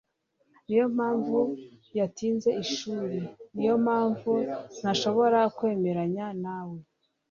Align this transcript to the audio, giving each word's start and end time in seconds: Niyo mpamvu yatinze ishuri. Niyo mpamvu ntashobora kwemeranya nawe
Niyo 0.67 0.85
mpamvu 0.95 1.37
yatinze 1.97 2.49
ishuri. 2.63 3.17
Niyo 3.55 3.75
mpamvu 3.85 4.31
ntashobora 4.81 5.39
kwemeranya 5.57 6.25
nawe 6.43 6.77